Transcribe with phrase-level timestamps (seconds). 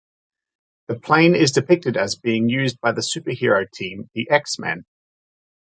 [0.87, 4.85] The plane is depicted as being used by the superhero team the X-Men.